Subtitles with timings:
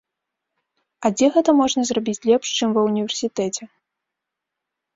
[1.05, 3.63] А дзе гэта можна зрабіць лепш, чым ва ўніверсітэце?